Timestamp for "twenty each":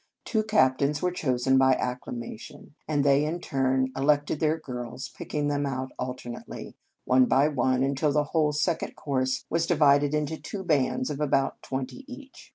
11.61-12.49